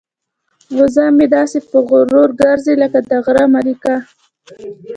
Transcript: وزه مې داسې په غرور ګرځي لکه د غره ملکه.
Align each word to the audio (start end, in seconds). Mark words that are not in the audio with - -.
وزه 0.77 1.05
مې 1.17 1.25
داسې 1.35 1.57
په 1.69 1.77
غرور 1.89 2.29
ګرځي 2.41 2.73
لکه 2.83 2.99
د 3.09 3.11
غره 3.25 3.45
ملکه. 3.53 3.95